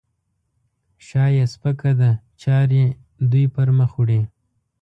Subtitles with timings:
[1.07, 2.11] شا یې سپکه ده؛
[2.41, 2.83] چارې
[3.31, 4.21] دوی پرمخ وړي.